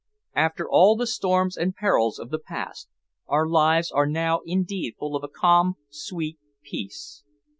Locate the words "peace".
6.63-7.23